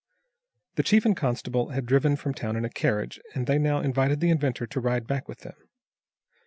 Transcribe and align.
The 0.77 0.81
chief 0.81 1.05
and 1.05 1.15
constable 1.15 1.69
had 1.69 1.85
driven 1.85 2.15
from 2.15 2.33
town 2.33 2.55
in 2.55 2.65
a 2.65 2.71
carriage, 2.71 3.19
and 3.35 3.45
they 3.45 3.59
now 3.59 3.81
invited 3.81 4.19
the 4.19 4.31
inventor 4.31 4.65
to 4.65 4.79
ride 4.79 5.05
back 5.05 5.27
with 5.27 5.41
them. 5.41 5.69